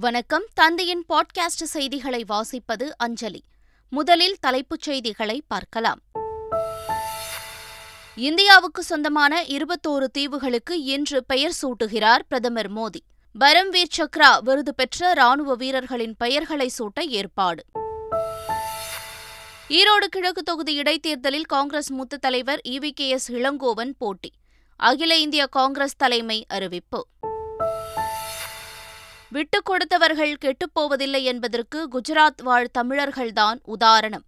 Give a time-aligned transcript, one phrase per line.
[0.00, 0.44] வணக்கம்.
[0.54, 3.42] தந்தையின் பாட்காஸ்ட் செய்திகளை வாசிப்பது அஞ்சலி.
[3.90, 6.00] முதலில் தலைப்புச் செய்திகளை பார்க்கலாம்.
[8.16, 13.00] இந்தியாவுக்கு சொந்தமான இருபத்தோரு தீவுகளுக்கு இன்று பெயர் சூட்டுகிறார் பிரதமர் மோடி.
[13.40, 17.64] பரம்வீர் சக்ரா விருது பெற்ற ராணுவ வீரர்களின் பெயர்களை சூட்ட ஏற்பாடு.
[19.68, 24.32] ஈரோடு கிழக்கு தொகுதி இடைத்தேர்தலில் காங்கிரஸ் மூத்த தலைவர் இவி கே எஸ் இளங்கோவன் போட்டி.
[24.76, 27.06] அகில இந்திய காங்கிரஸ் தலைமை அறிவிப்பு.
[29.30, 34.24] விட்டுக் கொடுத்தவர்கள் கெட்டுப்போவதில்லை என்பதற்கு குஜராத் வாழ் தமிழர்கள்தான் உதாரணம்.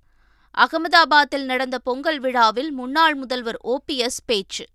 [0.59, 4.67] அகமதாபாத்தில் நடந்த பொங்கல் விழாவில் முன்னாள் முதல்வர் ஓபிஎஸ் பேச்சு.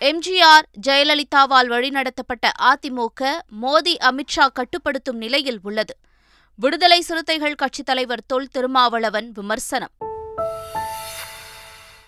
[0.00, 5.96] எம்ஜிஆர் ஜெயலலிதாவால் வழிநடத்தப்பட்ட அதிமுக மோடி அமித்ஷா கட்டுப்படுத்தும் நிலையில் உள்ளது.
[6.56, 9.90] விடுதலை சிறுத்தைகள் கட்சித் தலைவர் தொல் திருமாவளவன் விமர்சனம்.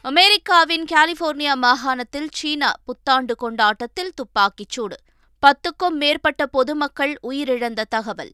[0.03, 4.97] அமெரிக்காவின் கலிபோர்னியா மாகாணத்தில் சீனா புத்தாண்டு கொண்டாட்டத்தில் துப்பாக்கிச் சூடு.
[5.47, 8.33] பத்துக்கும் மேற்பட்ட பொதுமக்கள் உயிரிழந்த தகவல்.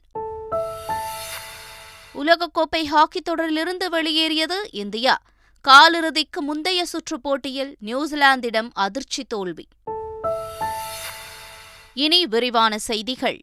[2.14, 5.22] உலகக்கோப்பை ஹாக்கி தொடரிலிருந்து வெளியேறியது இந்தியா.
[5.68, 9.68] காலிறுதிக்கு முந்தைய சுற்றுப் போட்டியில் நியூசிலாந்திடம் அதிர்ச்சி தோல்வி.
[11.94, 13.40] இனி விரிவான செய்திகள்.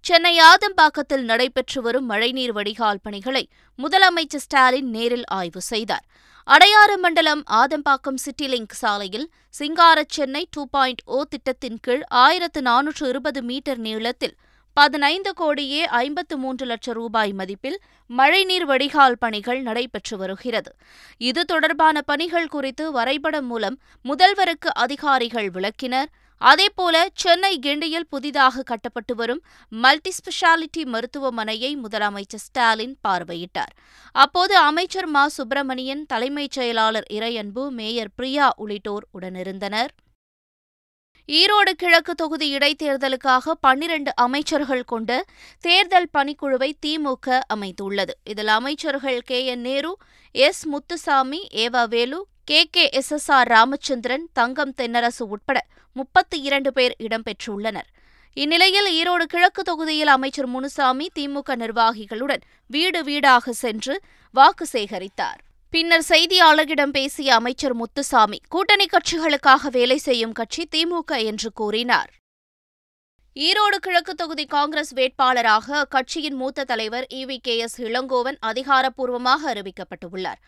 [0.00, 3.48] சென்னை ஆதம்பாக்கத்தில் நடைபெற்று வரும் மழைநீர் வடிகால் பணிகளை
[3.82, 6.04] முதலமைச்சர் ஸ்டாலின் நேரில் ஆய்வு செய்தார்.
[6.46, 13.08] அடையாறு மண்டலம் ஆதம்பாக்கம் சிட்டி லிங்க் சாலையில் சிங்கார சென்னை டூ பாயிண்ட் ஓ திட்டத்தின் கீழ் ஆயிரத்து நானூற்று
[13.08, 14.34] இருபது மீட்டர் நீளத்தில்
[14.76, 17.78] பதினைந்து கோடியே ஐம்பத்து மூன்று லட்சம் ரூபாய் மதிப்பில்
[18.10, 20.70] மழைநீர் வடிகால் பணிகள் நடைபெற்று வருகிறது.
[21.18, 26.10] இது தொடர்பான பணிகள் குறித்து வரைபடம் மூலம் முதல்வருக்கு அதிகாரிகள் விளக்கினர்.
[26.40, 33.74] அதேபோல சென்னை கிண்டியில் புதிதாக கட்டப்பட்டு வரும் மல்டி ஸ்பெஷாலிட்டி மருத்துவமனையை முதலமைச்சர் ஸ்டாலின் பார்வையிட்டார்.
[34.12, 35.28] அப்போது அமைச்சர் மா.
[35.28, 39.88] சுப்பிரமணியன் தலைமைச் செயலாளர் இறையன்பு மேயர் பிரியா உள்ளிட்டோர் உடனிருந்தனர்.
[41.28, 45.24] ஈரோடு கிழக்கு தொகுதி இடைத்தேர்தலுக்காக பன்னிரண்டு அமைச்சர்கள் கொண்ட
[45.60, 48.10] தேர்தல் பணிக்குழுவை திமுக அமைத்துள்ளது.
[48.24, 49.44] இதில் அமைச்சர்கள் K.
[49.44, 49.60] N.
[49.60, 49.96] Nehru
[50.30, 50.66] S.
[50.66, 52.68] Muthusamy EV Velu K.
[52.70, 52.88] K.
[52.92, 53.10] S.
[53.10, 53.30] S.
[53.30, 53.48] R.
[53.48, 57.88] Ramachandran Thangam Thennarasu உட்பட முப்பத்தி இரண்டு பேர் இடம்பெற்றுள்ளனர்.
[58.34, 64.00] இந்நிலையில் ஈரோடு கிழக்கு தொகுதியில் அமைச்சர் முனுசாமி திமுக நிர்வாகிகளுடன் வீடு வீடாக சென்று
[64.30, 65.40] வாக்கு சேகரித்தார்.
[65.70, 72.10] பின்னர் செய்தியாளர்களிடம் பேசிய அமைச்சர் முத்துசாமி கூட்டணி கட்சிகளுக்காக வேலை செய்யும் கட்சி திமுக என்று கூறினார்.
[73.36, 80.38] ஈரோடு கிழக்கு தொகுதி காங்கிரஸ் வேட்பாளராக அக்கட்சியின் மூத்த தலைவர் இவி கே எஸ் இளங்கோவன் அதிகாரப்பூர்வமாக அறிவிக்கப்பட்டுள்ளார்.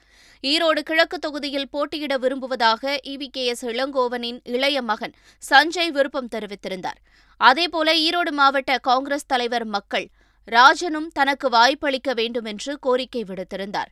[0.43, 5.15] ஈரோடு கிழக்கு தொகுதியில் போட்டியிட விரும்புவதாக இவி கே எஸ் இளங்கோவனின் இளைய மகன்
[5.51, 7.01] சஞ்சய் விருப்பம் தெரிவித்திருந்தார்.
[7.37, 10.07] அதேபோல ஈரோடு மாவட்ட காங்கிரஸ் தலைவர் மக்கள்
[10.45, 13.91] ராஜனும் தனக்கு வாய்ப்பளிக்க வேண்டும் என்று கோரிக்கை விடுத்திருந்தார்.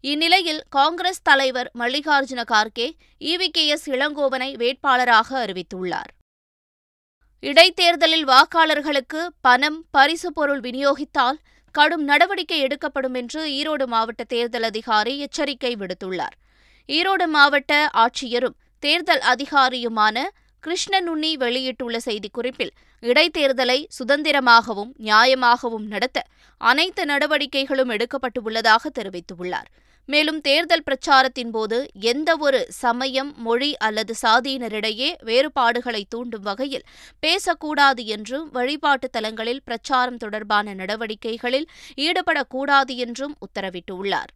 [0.00, 2.90] இந்நிலையில் காங்கிரஸ் தலைவர் Mallikarjuna Kharge
[3.20, 6.12] EV K S இளங்கோவனை வேட்பாளராக அறிவித்துள்ளார்.
[7.48, 11.38] இடைத்தேர்தலில் வாக்காளர்களுக்கு பணம் பரிசு பொருள் விநியோகித்தால்
[11.74, 16.34] கடும் நடவடிக்கை எடுக்கப்படும் என்று ஈரோடு மாவட்ட தேர்தல் அதிகாரி எச்சரிக்கை விடுத்துள்ளார்.
[16.88, 20.16] ஈரோடு மாவட்ட ஆட்சியரும் தேர்தல் அதிகாரியுமான
[20.64, 26.24] கிருஷ்ணனுண்ணி வெளியிட்டுள்ள செய்திக்குறிப்பில் இடைத்தேர்தலை சுதந்திரமாகவும் நியாயமாகவும் நடத்த
[26.60, 29.68] அனைத்து நடவடிக்கைகளும் எடுக்கப்பட்டுள்ளதாக தெரிவித்துள்ளார்.
[30.06, 36.86] மேலும் தேர்தல் பிரச்சாரத்தின் போது எந்தவொரு சமயம் மொழி அல்லது சாதியினரிடையே வேறுபாடுகளை தூண்டும் வகையில்
[37.20, 44.32] பேசக்கூடாது என்றும் வழிபாட்டு தலங்களில் பிரச்சாரம் தொடர்பான நடவடிக்கைகளில் ஈடுபடக்கூடாது என்றும் உத்தரவிட்டுள்ளார்.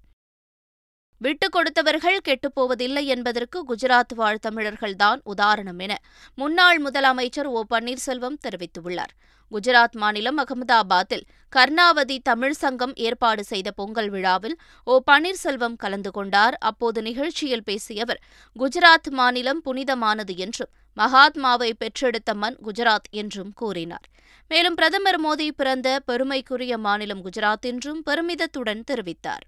[1.19, 5.99] விட்டுக் கொடுத்தவர்கள் கெட்டுப்போவதில்லை என்பதற்கு குஜராத் வாழ் தமிழர்கள்தான் உதாரணம் என
[6.35, 9.13] முன்னாள் முதலமைச்சர் ஓ பன்னீர்செல்வம் தெரிவித்துள்ளார்.
[9.51, 11.25] குஜராத் மாநிலம் அகமதாபாத்தில்
[11.57, 16.57] கர்ணாவதி தமிழ் சங்கம் ஏற்பாடு செய்த பொங்கல் விழாவில் ஓ பன்னீர்செல்வம் கலந்து கொண்டார்.
[16.61, 18.23] அப்போது நிகழ்ச்சியில் பேசிய அவர்
[18.59, 24.07] குஜராத் மாநிலம் புனிதமானது என்றும் மகாத்மாவை பெற்றெடுத்த மண் குஜராத் என்றும் கூறினார்.
[24.49, 29.47] மேலும் பிரதமர் மோடி பிறந்த பெருமைக்குரிய மாநிலம் குஜராத் என்றும் பெருமிதத்துடன் தெரிவித்தார்.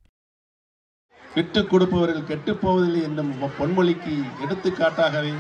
[1.35, 4.15] விட்டுக் கொடுப்பவர்கள் கெட்டுப்போவதில்லை என்னும் பொன்மொழிக்கு
[4.45, 5.35] எடுத்துக்காட்டாகவே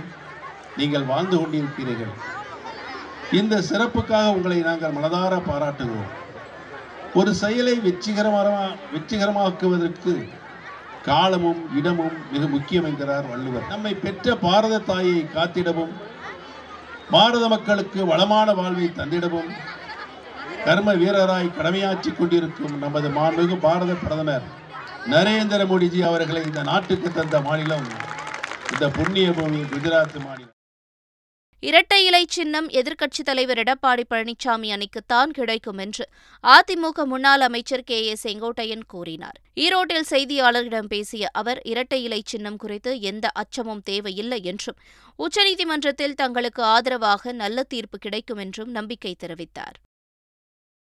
[0.76, 2.12] நீங்கள் வாழ்ந்து கொண்டிருக்கிறீர்கள்
[3.30, 6.12] இந்த சிறப்புக்காக உங்களை நாங்கள் மனதார பாராட்டுகிறோம்.
[7.14, 8.50] ஒரு செயலை வெற்றிகரமாக
[8.94, 10.12] வெற்றிகரமாக்குவதற்கு
[11.04, 13.68] காலமும் இடமும் மிக முக்கியம் என்கிறார் வள்ளுவர்.
[13.68, 15.92] நம்மை பெற்ற பாரத தாயை காத்திடவும்
[17.10, 19.50] பாரத மக்களுக்கு வளமான வாழ்வை தந்திடவும்
[20.64, 24.48] கர்ம வீரராய் கடமையாற்றிக் கொண்டிருக்கும் நமது மாண்புமிகு பாரத பிரதமர்
[25.06, 27.86] நரேந்திர மோடிஜி அவர்களை இந்த நாட்டுக்கு தந்த மாநிலம்
[28.72, 30.54] இந்த புண்ணிய பூமி குஜராத் மாநிலம்.
[31.60, 36.08] இரட்டை இலை சின்னம் எதிர்க்கட்சித் தலைவர் எடப்பாடி பழனிசாமி அணிக்குத்தான் கிடைக்கும் என்று
[36.44, 39.40] அதிமுக முன்னாள் அமைச்சர் கே ஏ செங்கோட்டையன் கூறினார்.
[39.56, 44.76] ஈரோட்டில் செய்தியாளர்களிடம் பேசிய அவர் இரட்டை இலை சின்னம் குறித்து எந்த அச்சமும் தேவையில்லை என்றும்
[45.18, 49.78] உச்சநீதிமன்றத்தில் தங்களுக்கு ஆதரவாக நல்ல தீர்ப்பு கிடைக்கும் என்றும் நம்பிக்கை தெரிவித்தார்.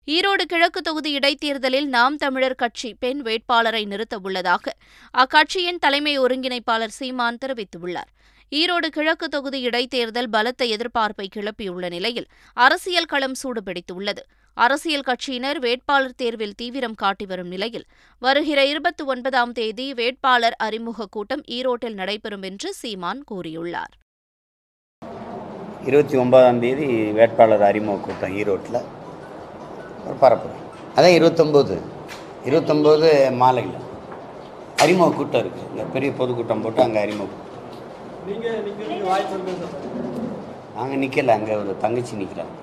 [0.08, 4.74] ஈரோடு கிழக்கு தொகுதி இடைத்தேர்தலில் நாம் தமிழர் கட்சி பெண் வேட்பாளரை நிறுத்த உள்ளதாக
[5.14, 8.12] அக்கட்சியின் தலைமை ஒருங்கிணைப்பாளர் சீமான் தெரிவித்துள்ளார்.
[8.52, 14.24] ஈரோடு கிழக்கு தொகுதி இடைத்தேர்தல் பலத்த எதிர்பார்ப்பை கிளப்பியுள்ள நிலையில் அரசியல் களம் சூடுபிடித்துள்ளது.
[14.54, 17.86] அரசியல் கட்சியினர் வேட்பாளர் தேர்வில் தீவிரம் காட்டி வரும் நிலையில்
[18.20, 23.94] வருகிற இருபத்தி ஒன்பதாம் தேதி வேட்பாளர் அறிமுக கூட்டம் ஈரோட்டில் நடைபெறும் என்று சீமான் கூறியுள்ளார்.
[25.86, 28.97] இருபத்தி ஒன்பதாம் தேதி வேட்பாளர் அறிமுக கூட்டம் ஈரோட்டில்.
[30.08, 30.50] ஒரு பரப்பு.
[30.98, 31.76] அதான் இருபத்தொம்போது.
[32.48, 33.08] இருபத்தொம்போது
[33.42, 33.78] மாலையில்.
[34.84, 37.44] அறிமுக கூட்டம் இருக்குது இந்த பெரிய பொதுக்கூட்டம் போட்டு அங்கே அறிமுகம்
[40.78, 42.56] நாங்கள் நிற்கல அங்கே ஒரு தங்கச்சி நிற்கிறாங்க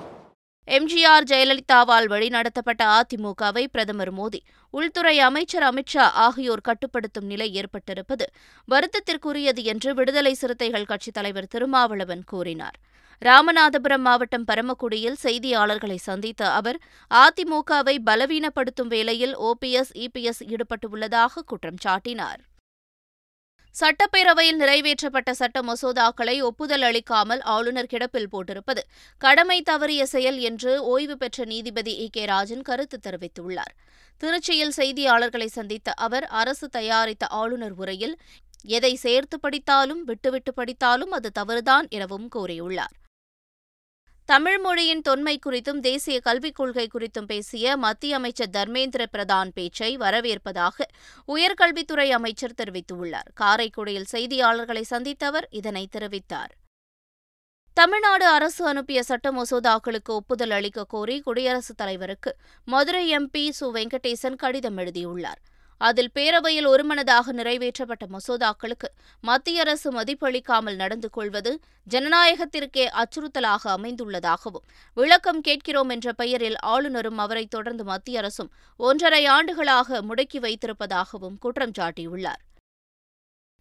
[0.68, 4.40] எம்ஜிஆர் ஜெயலலிதாவால் வழிநடத்தப்பட்ட அதிமுகவை பிரதமர் மோடி
[4.74, 8.26] உள்துறை அமைச்சர் அமித்ஷா ஆகியோர் கட்டுப்படுத்தும் நிலை ஏற்பட்டிருப்பது
[8.68, 12.78] வருத்தத்திற்குரியது என்று விடுதலை சிறுத்தைகள் கட்சித் தலைவர் திருமாவளவன் கூறினார்.
[13.22, 16.78] ராமநாதபுரம் மாவட்டம் பரமக்குடியில் செய்தியாளர்களை சந்தித்த அவர்
[17.10, 22.42] அதிமுகவை பலவீனப்படுத்தும் வேளையில் ஓபிஎஸ் இபிஎஸ் ஈடுபட்டுள்ளதாக குற்றம் சாட்டினார்.
[23.74, 28.82] சட்டப்பேரவையில் நிறைவேற்றப்பட்ட சட்ட மசோதாக்களை ஒப்புதல் அளிக்காமல் ஆளுநர் கிடப்பில் போட்டிருப்பது
[29.20, 32.10] கடமை தவறிய செயல் என்று ஓய்வு பெற்ற நீதிபதி இ.
[32.10, 32.24] கே.
[32.24, 33.74] ராஜன் கருத்து தெரிவித்துள்ளார்.
[34.20, 38.16] திருச்சியில் செய்தியாளர்களை சந்தித்த அவர் அரசு தயாரித்த ஆளுநர் உரையில்
[38.64, 42.94] எதை சேர்த்து படித்தாலும் விட்டுவிட்டு படித்தாலும் அது தவறுதான் எனவும் கூறியுள்ளார்.
[44.26, 50.86] தமிழ் மொழியின் தொன்மை குறித்தும் தேசிய கல்விக் கொள்கை குறித்தும் பேசிய மத்திய அமைச்சர் தர்மேந்திர பிரதான் பேச்சை வரவேற்பதாக
[51.28, 53.28] உயர்கல்வித்துறை அமைச்சர் தெரிவித்துள்ளார்.
[53.34, 56.52] காரைக்குடியில் செய்தியாளர்களை சந்தித்த அவர் இதனை தெரிவித்தார்.
[57.74, 64.76] தமிழ்நாடு அரசு அனுப்பிய சட்ட மசோதாக்களுக்கு ஒப்புதல் அளிக்க கோரி குடியரசுத் தலைவருக்கு மதுரை எம்பி சு வெங்கடேசன் கடிதம்
[64.76, 65.40] எழுதியுள்ளார்.
[65.84, 68.88] அதில் பேரவையில் ஒருமனதாக நிறைவேற்றப்பட்ட மசோதாக்களுக்கு
[69.24, 71.52] மத்திய அரசு மதிப்பளிக்காமல் நடந்து கொள்வது
[71.90, 74.64] ஜனநாயகத்திற்கே அச்சுறுத்தலாக அமைந்துள்ளதாகவும்
[74.96, 78.50] விளக்கம் கேட்கிறோம் என்ற பெயரில் ஆளுநரும் அவரை தொடர்ந்து மத்திய அரசும்
[78.80, 82.42] ஒன்றரை ஆண்டுகளாக முடக்கி வைத்திருப்பதாகவும் குற்றம் சாட்டியுள்ளார்.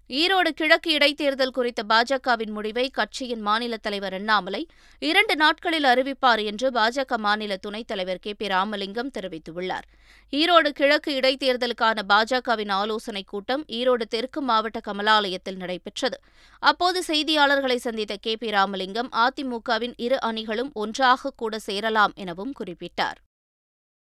[0.09, 4.67] ஈரோடு கிழக்கு இடைத்தேர்தல் குறித்த பாஜகவின் முடிவை கட்சியின் மாநில தலைவர் அண்ணாமலை
[4.99, 8.33] இரண்டு நாட்களில் அறிவிப்பார் என்று பாஜக மாநில துணைத் தலைவர் கே.
[8.33, 8.47] பி.
[8.47, 9.85] ராமலிங்கம் தெரிவித்துள்ளார்.
[10.31, 16.19] ஈரோடு கிழக்கு இடைத்தேர்தலுக்கான பாஜகவின் ஆலோசனைக் கூட்டம் ஈரோடு தெற்கு மாவட்ட கமலாலயத்தில் நடைபெற்றது.
[16.59, 18.35] அப்போது செய்தியாளர்களை சந்தித்த கே.
[18.35, 18.49] பி.
[18.49, 23.19] ராமலிங்கம் அதிமுகவின் இரு அணிகளும் ஒன்றாக கூட சேரலாம் எனவும் குறிப்பிட்டார்.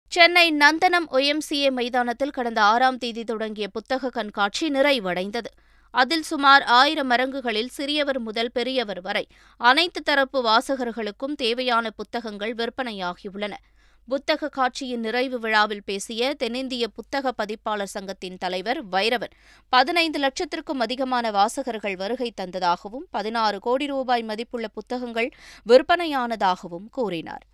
[0.08, 5.52] சென்னை நந்தனம் ஒய்எம்சிஏ மைதானத்தில் கடந்த ஆறாம் தேதி தொடங்கிய புத்தக கண்காட்சி நிறைவடைந்தது.
[5.94, 13.54] அதில் சுமார் ஆயிரம் அரங்குகளில் சிறியவர் முதல் பெரியவர் வரை அனைத்து தரப்பு வாசகர்களுக்கும் தேவையான புத்தகங்கள் விற்பனையாகியுள்ளன.
[14.07, 19.36] புத்தக காட்சியின் நிறைவு விழாவில் பேசிய தென்னிந்திய புத்தக பதிப்பாளர் சங்கத்தின் தலைவர் வைரவன்
[19.69, 25.30] பதினைந்து லட்சத்திற்கும் அதிகமான வாசகர்கள் வருகை தந்ததாகவும் பதினாறு கோடி ரூபாய் மதிப்புள்ள புத்தகங்கள்
[25.68, 27.46] விற்பனையானதாகவும் கூறினார்.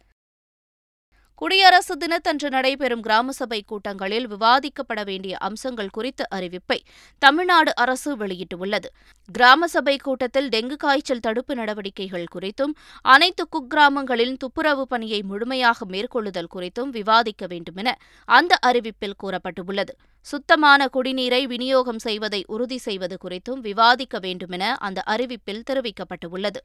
[1.42, 6.78] குடியரசு தினத்தன்று நடைபெறும் கிராம சபை கூட்டங்களில் விவாதிக்கப்பட வேண்டிய அம்சங்கள் குறித்த அறிவிப்பை
[7.22, 8.90] தமிழ்நாடு அரசு வெளியிட்டுள்ளது.
[9.30, 16.92] கிராம சபை கூட்டத்தில் டெங்கு காய்ச்சல் தடுப்பு நடவடிக்கைகள் குறித்தும் அனைத்து குக்கிராமங்களின் துப்புரவு பணியை முழுமையாக மேற்கொள்ளுதல் குறித்தும்
[16.98, 17.96] விவாதிக்க வேண்டுமென
[18.30, 19.96] அந்த அறிவிப்பில் கூறப்பட்டுள்ளது.
[20.26, 26.62] சுத்தமான குடிநீரை விநியோகம் செய்வதை உறுதி செய்வது குறித்தும் விவாதிக்க வேண்டுமென அந்த அறிவிப்பில் தெரிவிக்கப்பட்டுள்ளது.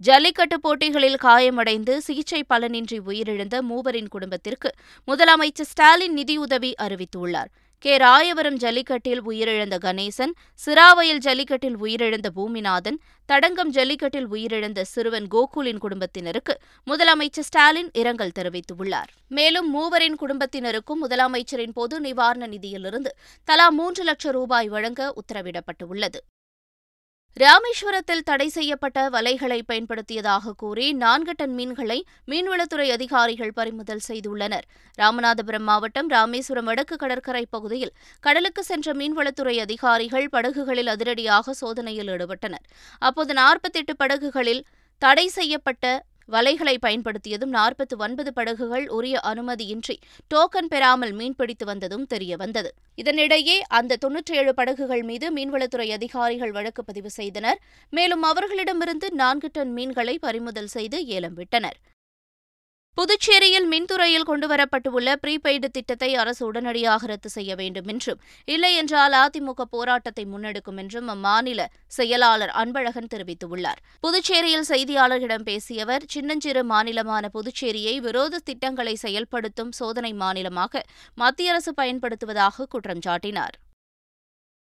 [0.00, 4.70] ஜல்லிக்கட்டு போட்டிகளில் காயமடைந்து சிகிச்சை பலனின்றி உயிரிழந்த மூவரின் குடும்பத்திற்கு
[5.06, 7.50] முதலமைச்சர் ஸ்டாலின் நிதியுதவி அறிவித்துள்ளார்.
[7.78, 7.96] கே.
[7.96, 10.32] ராயவரம் ஜல்லிக்கட்டில் உயிரிழந்த கணேசன்
[10.66, 19.12] சிராவயல் ஜல்லிக்கட்டில் உயிரிழந்த பூமிநாதன் தடங்கம் ஜல்லிக்கட்டில் உயிரிழந்த சிறுவன் கோகுலின் குடும்பத்தினருக்கு முதலமைச்சர் ஸ்டாலின் இரங்கல் தெரிவித்துள்ளார்.
[19.28, 23.12] மேலும் மூவரின் குடும்பத்தினருக்கும் முதலமைச்சரின் பொது நிவாரண நிதியிலிருந்து
[23.44, 26.20] தலா மூன்று லட்சம் ரூபாய் வழங்க உத்தரவிடப்பட்டுள்ளது.
[27.36, 31.96] ராமேஸ்வரத்தில் தடை செய்யப்பட்ட வலைகளை பயன்படுத்தியதாக கூறி நான்கு டன் மீன்களை
[32.30, 34.64] மீன்வளத்துறை அதிகாரிகள் பறிமுதல் செய்துள்ளனர்.
[34.98, 37.92] ராமநாதபுரம் மாவட்டம் ராமேஸ்வரம் வடக்கு கடற்கரை பகுதியில்
[38.26, 42.64] கடலுக்கு சென்ற மீன்வளத்துறை அதிகாரிகள் படகுகளில் அதிரடியாக சோதனையில் ஈடுபட்டனர்.
[43.02, 44.64] அப்போது நாற்பத்தெட்டு படகுகளில்
[45.02, 45.84] தடை செய்யப்பட்ட
[46.28, 49.96] வலைகளை பயன்படுத்தியதும் நாற்பத்தி ஒன்பது படகுகள் உரிய அனுமதியின்றி
[50.34, 52.70] டோக்கன் பெறாமல் மீன்பிடித்து வந்ததும் தெரியவந்தது.
[52.96, 57.60] இதனிடையே அந்த தொன்னூற்றி ஏழு படகுகள் மீது மீன்வளத்துறை அதிகாரிகள் வழக்கு பதிவு செய்தனர்.
[57.90, 61.78] மேலும் அவர்களிடமிருந்து நான்கு டன் மீன்களை பறிமுதல் செய்து ஏலம் விட்டனர்.
[62.96, 70.78] புதுச்சேரியில் மின்துறையில் கொண்டுவரப்பட்டுள்ள ப்ரீபெய்டு திட்டத்தை அரசு உடனடியாக ரத்து செய்ய வேண்டும் என்றும் இல்லையென்றால் அதிமுக போராட்டத்தை முன்னெடுக்கும்
[70.82, 73.82] என்றும் அம்மாநில செயலாளர் அன்பழகன் தெரிவித்துள்ளார்.
[74.00, 80.84] புதுச்சேரியில் செய்தியாளர்களிடம் பேசியவர் சின்னஞ்சிறு மாநிலமான புதுச்சேரியை விரோத திட்டங்களை செயல்படுத்தும் சோதனை மாநிலமாக
[81.14, 83.56] மத்திய அரசு பயன்படுத்துவதாக குற்றம் சாட்டினார்.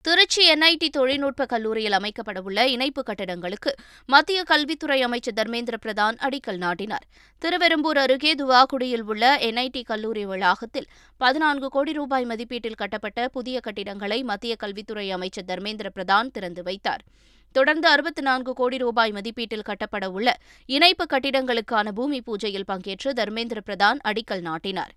[0.05, 3.71] திருச்சி என்ஐடி தொழில்நுட்ப கல்லூரியில் அமைக்கப்படவுள்ள இணைப்பு கட்டடங்களுக்கு
[4.07, 7.07] மத்திய கல்வித்துறை அமைச்சர் தர்மேந்திர பிரதான் அடிக்கல் நாட்டினார்.
[7.39, 14.57] திருவெரும்பூர் அருகே துவாக்குடியில் உள்ள என்ஐடி கல்லூரி வளாகத்தில் பதினான்கு கோடி ரூபாய் மதிப்பீட்டில் கட்டப்பட்ட புதிய கட்டிடங்களை மத்திய
[14.57, 17.05] கல்வித்துறை அமைச்சர் தர்மேந்திர பிரதான் திறந்து வைத்தார்.
[17.53, 23.99] தொடர்ந்து அறுபத்தி நான்கு கோடி ரூபாய் மதிப்பீட்டில் கட்டப்பட உள்ள இணைப்பு கட்டிடங்களுக்கான பூமி பூஜையில் பங்கேற்று தர்மேந்திர பிரதான்
[24.05, 24.95] அடிக்கல் நாட்டினார்.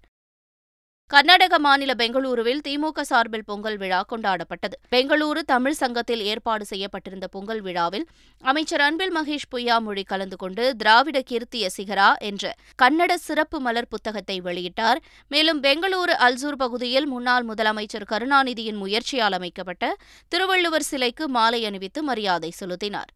[1.12, 4.76] கர்நாடக மாநில பெங்களூருவில் திமுக சார்பில் பொங்கல் விழா கொண்டாடப்பட்டது.
[4.92, 8.06] பெங்களூரு தமிழ் சங்கத்தில் ஏற்பாடு செய்யப்பட்டிருந்த பொங்கல் விழாவில்
[8.42, 14.98] அமைச்சர் அன்பில் மகேஷ் பொய்யாமொழி கலந்து கொண்டு திராவிட கீர்த்திய சிகரா என்ற கன்னட சிறப்பு மலர் புத்தகத்தை வெளியிட்டார்.
[15.28, 19.96] மேலும் பெங்களூரு அல்சூர் பகுதியில் முன்னாள் முதலமைச்சர் கருணாநிதியின் முயற்சியால் அமைக்கப்பட்ட
[20.28, 23.12] திருவள்ளுவர் சிலைக்கு மாலை அணிவித்து மரியாதை செலுத்தினார்.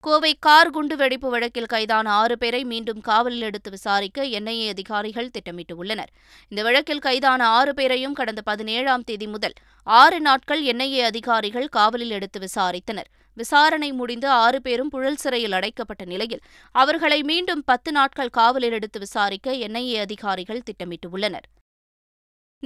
[0.00, 6.10] கோவை கார் குண்டு வெடிப்பு வழக்கில் கைதான ஆறு பேரை மீண்டும் காவலில் எடுத்து விசாரிக்க என்ஐஏ அதிகாரிகள் திட்டமிட்டுள்ளனர்.
[6.48, 12.40] இந்த வழக்கில் கைதான ஆறு பேரையும் கடந்த பதினேழாம் தேதி முதல் ஆறு நாட்கள் என்ஐஏ அதிகாரிகள் காவலில் எடுத்து
[12.46, 13.10] விசாரித்தனர்.
[13.34, 19.52] விசாரணை முடிந்து ஆறு பேரும் புழல் சிறையில் அடைக்கப்பட்ட நிலையில் அவர்களை மீண்டும் பத்து நாட்கள் காவலில் எடுத்து விசாரிக்க
[19.66, 21.46] என்ஐஏ அதிகாரிகள் திட்டமிட்டுள்ளனர்.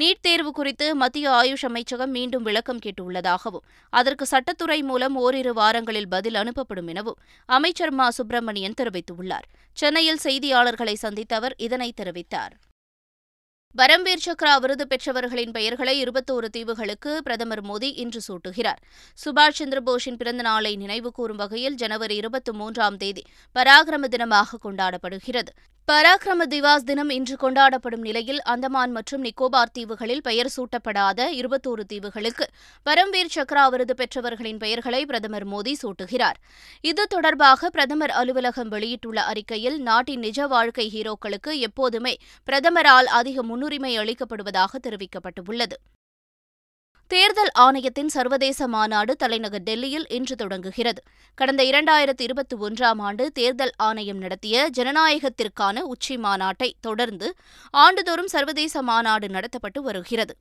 [0.00, 6.34] நீட் தேர்வு குறித்து மத்திய ஆயுஷ் அமைச்சகம் மீண்டும் விளக்கம் கேட்டுள்ளதாகவும் அதற்கு சட்டத்துறை மூலம் ஓரிரு வாரங்களில் பதில்
[6.34, 8.10] அனுப்பப்படும் எனவும் அமைச்சர் மா.
[8.10, 9.46] சுப்பிரமணியன் தெரிவித்துள்ளார்.
[9.72, 12.54] சென்னையில் செய்தியாளர்களை சந்தித்த அவர் இதனை தெரிவித்தார்.
[13.76, 18.80] பரம்வீர் சக்ரா விருது பெற்றவர்களின் பெயர்களை இருபத்தோரு தீவுகளுக்கு பிரதமர் மோடி இன்று சூட்டுகிறார்.
[19.24, 23.22] சுபாஷ் சந்திரபோஸின் பிறந்த நாளை நினைவுகூரும் வகையில் ஜனவரி இருபத்தி மூன்றாம் தேதி
[23.54, 25.52] பராக்கிரம தினமாக கொண்டாடப்படுகிறது.
[25.88, 32.46] பராக்கிரம திவாஸ் தினம் இன்று கொண்டாடப்படும் நிலையில் அந்தமான் மற்றும் நிக்கோபார் தீவுகளில் பெயர் சூட்டப்படாத இருபத்தோரு தீவுகளுக்கு
[32.86, 36.38] பரம்வீர் சக்ரா விருது பெற்றவர்களின் பெயர்களை பிரதமர் மோடி சூட்டுகிறார்.
[36.80, 42.14] இது தொடர்பாக பிரதமர் அலுவலகம் வெளியிட்டுள்ள அறிக்கையில் நாட்டின் நிஜ வாழ்க்கை ஹீரோக்களுக்கு எப்போதுமே
[42.48, 45.78] பிரதமரால் அதிக முன்னுரிமை அளிக்கப்படுவதாக தெரிவிக்கப்பட்டுள்ளது.
[47.12, 51.02] தேர்தல் ஆணையத்தின் சர்வதேச மாநாடு தலைநகர் டெல்லியில் இன்று தொடங்குகிறது.
[51.34, 57.34] கடந்த இரண்டாயிரத்தி இருபத்தி ஒன்றாம் ஆண்டு தேர்தல் ஆணையம் நடத்திய ஜனநாயகத்திற்கான உச்சி மாநாட்டை தொடர்ந்து
[57.70, 60.36] ஆண்டுதோறும் சர்வதேச மாநாடு நடத்தப்பட்டு வருகிறது.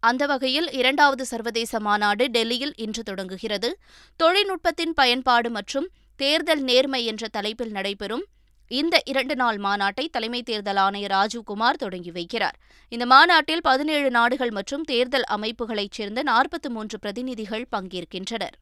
[0.00, 3.78] அந்த வகையில் இரண்டாவது சர்வதேச மாநாடு டெல்லியில் இன்று தொடங்குகிறது.
[4.16, 8.24] தொழில்நுட்பத்தின் பயன்பாடு மற்றும் தேர்தல் நேர்மை என்ற தலைப்பில் நடைபெறும்
[8.68, 12.56] இந்த இரண்டு நாள் மாநாட்டை தலைமை தேர்தல் ஆணையர் ராஜீவ்குமார் தொடங்கி வைக்கிறார்.
[12.88, 18.56] இந்த மாநாட்டில் பதினேழு நாடுகள் மற்றும் தேர்தல் அமைப்புகளைச் சேர்ந்த நாற்பத்தி மூன்று பிரதிநிதிகள் பங்கேற்கின்றனர்.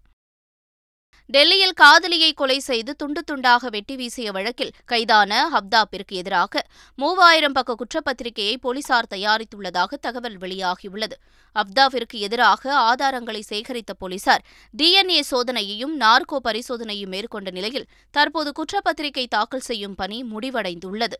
[1.30, 6.62] டெல்லியில் காதலியை கொலை செய்து துண்டு துண்டாக வெட்டி வீசிய வழக்கில் கைதான ஹப்தாப்பிற்கு எதிராக
[6.94, 11.16] மூவாயிரம் பக்க குற்றப்பத்திரிகையை போலீசார் தயாரித்துள்ளதாக தகவல் வெளியாகியுள்ளது.
[11.56, 14.44] அப்தாவிற்கு எதிராக ஆதாரங்களை சேகரித்த போலீசார்
[14.78, 21.18] டிஎன்ஏ சோதனையையும் நார்கோ பரிசோதனையும் மேற்கொண்ட நிலையில் தற்போது குற்றப்பத்திரிகை தாக்கல் செய்யும் பணி முடிவடைந்துள்ளது.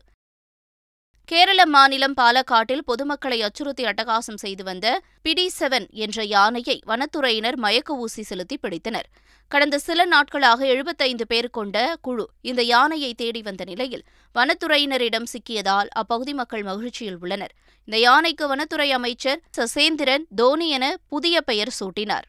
[1.27, 4.87] கேரள மாநிலம் பாலக்காட்டில் பொதுமக்களை அச்சுறுத்தி அட்டகாசம் செய்து வந்த
[5.21, 9.07] பிடி செவன் என்ற யானையை வனத்துறையினர் மயக்க ஊசி செலுத்தி பிடித்தனர்.
[9.47, 14.03] கடந்த சில நாட்களாக எழுபத்தைந்து பேர் கொண்ட குழு இந்த யானையை தேடி வந்த நிலையில்
[14.35, 17.55] வனத்துறையினரிடம் சிக்கியதால் அப்பகுதி மக்கள் மகிழ்ச்சியில் உள்ளனர்.
[17.87, 22.27] இந்த யானைக்கு வனத்துறை அமைச்சர் சசேந்திரன் தோனி என புதிய பெயர் சூட்டினார்.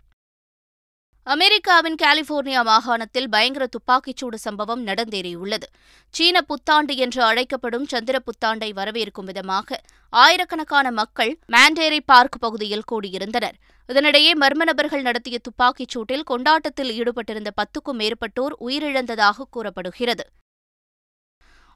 [1.26, 5.66] அமெரிக்காவின் கலிபோர்னியா மாகாணத்தில் பயங்கர துப்பாக்கிச்சூடு சம்பவம் நடந்தேறியுள்ளது.
[6.14, 13.57] சீன புத்தாண்டு என்று அழைக்கப்படும் சந்திர புத்தாண்டை வரவேற்கும் விதமாக ஆயிரக்கணக்கான மக்கள் மாண்டேரி பார்க் பகுதியில் கூடியிருந்தனர்.
[13.88, 20.26] இதனிடையே மர்ம நபர்கள் நடத்திய துப்பாக்கிச் சூட்டில் கொண்டாட்டத்தில் ஈடுபட்டிருந்த பத்துக்கும் மேற்பட்டோர் உயிரிழந்ததாக கூறப்படுகிறது.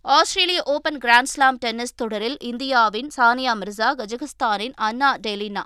[0.02, 5.64] ஆஸ்திரேலிய ஓபன் கிராண்ட்ஸ்லாம் டென்னிஸ் தொடரில் இந்தியாவின் சானியா மிர்சா கஜகஸ்தானின் அன்னா டெலினா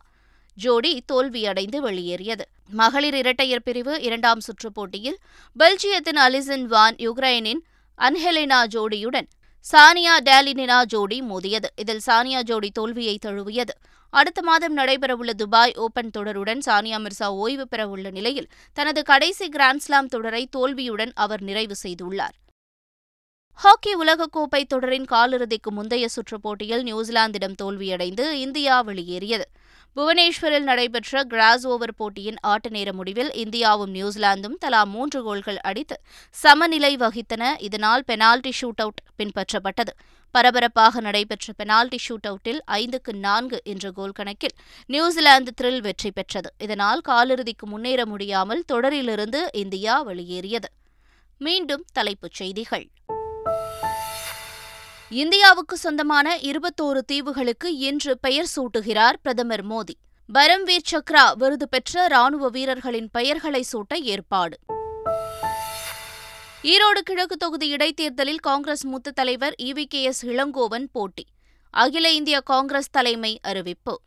[0.54, 2.48] ஜோடி தோல்வியடைந்து வெளியேறியது.
[2.70, 5.18] மகளிர் இரட்டையர் பிரிவு இரண்டாம் சுற்றுப் போட்டியில்
[5.58, 7.60] பெல்ஜியத்தின் அலிசன் வான் யுக்ரைனின்
[7.98, 9.28] அன்ஹெலினா ஜோடியுடன்
[9.72, 11.68] சானியா டேலினினா ஜோடி மோதியது.
[11.76, 13.74] இதில் சானியா ஜோடி தோல்வியை தழுவியது.
[14.10, 20.46] அடுத்த மாதம் நடைபெறவுள்ள துபாய் ஓபன் தொடருடன் சானியா மிர்சா ஓய்வு பெறவுள்ள நிலையில் தனது கடைசி கிராண்ட்ஸ்லாம் தொடரை
[20.46, 22.36] தோல்வியுடன் அவர் நிறைவு செய்துள்ளார்.
[23.54, 29.48] ஹாக்கி உலகக்கோப்பை தொடரின் காலிறுதிக்கு முந்தைய சுற்றுப் போட்டியில் நியூசிலாந்திடம் தோல்வியடைந்து இந்தியா வெளியேறியது.
[29.96, 36.96] புவனேஸ்வரில் நடைபெற்ற கிராஸ் ஓவர் போட்டியின் ஆட்ட நேர முடிவில் இந்தியாவும் நியூசிலாந்தும் தலா மூன்று கோல்கள் அடித்து சமநிலை
[36.96, 37.50] வகித்தன.
[37.58, 39.92] இதனால் பெனால்டி ஷூட் அவுட் பின்பற்றப்பட்டது.
[40.30, 44.56] பரபரப்பாக நடைபெற்ற பெனால்டி ஷூட் அவுட்டில் ஐந்துக்கு நான்கு என்ற கோல் கணக்கில்
[44.86, 46.52] நியூசிலாந்து த்ரில் வெற்றி பெற்றது.
[46.58, 50.70] இதனால் காலிறுதிக்கு முன்னேற முடியாமல் தொடரிலிருந்து இந்தியா வெளியேறியது.
[51.38, 52.88] மீண்டும் தலைப்புச் செய்திகள்.
[55.12, 59.94] இந்தியாவுக்கு சொந்தமான இருபத்தோரு தீவுகளுக்கு இன்று பெயர் சூட்டுகிறார் பிரதமர் மோடி.
[60.34, 64.58] பரம்வீர் சக்ரா விருது பெற்ற ராணுவ வீரர்களின் பெயர்களை சூட்ட ஏற்பாடு.
[66.62, 71.26] ஈரோடு கிழக்கு தொகுதி இடைத்தேர்தலில் காங்கிரஸ் மூத்த தலைவர் இவி கே எஸ் இளங்கோவன் போட்டி.
[71.70, 74.00] அகில இந்திய காங்கிரஸ் தலைமை அறிவிப்பு.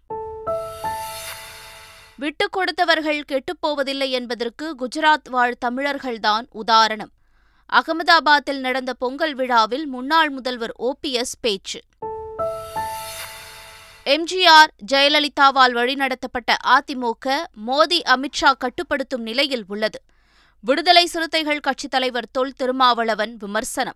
[2.16, 7.10] விட்டுக் கொடுத்தவர்கள் கெட்டுப்போவதில்லை என்பதற்கு குஜராத் வாழ் தமிழர்கள்தான் உதாரணம்.
[7.74, 11.82] அகமதாபாத்தில் நடந்த பொங்கல் விழாவில் முன்னாள் முதல்வர் ஓபிஎஸ் பேச்சு.
[14.06, 20.02] எம்ஜிஆர் ஜெயலலிதாவால் வழிநடத்தப்பட்ட அதிமுக மோடி அமித்ஷா கட்டுப்படுத்தும் நிலையில் உள்ளது.
[20.60, 22.54] விடுதலை சிறுத்தைகள் கட்சித் தலைவர் தொல்.
[22.54, 23.96] திருமாவளவன் விமர்சனம்.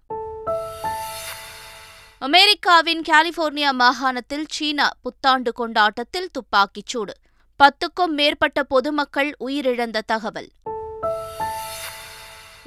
[2.19, 7.13] அமெரிக்காவின் கலிபோர்னியா மாகாணத்தில் சீனா புத்தாண்டு கொண்டாட்டத்தில் துப்பாக்கிச் சூடு.
[7.63, 10.49] பத்துக்கும் மேற்பட்ட பொதுமக்கள் உயிரிழந்த தகவல்.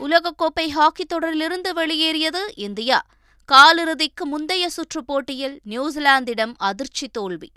[0.03, 3.07] உலகக்கோப்பை ஹாக்கி தொடரிலிருந்து வெளியேறியது இந்தியா.
[3.53, 7.53] காலிறுதிக்கு முந்தைய சுற்றுப் போட்டியில் நியூசிலாந்திடம் அதிர்ச்சி தோல்வி.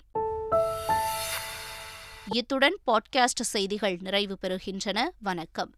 [2.32, 5.08] இத்துடன் பாட்காஸ்ட் செய்திகள் நிறைவு பெறுகின்றன.
[5.18, 5.76] வணக்கம்.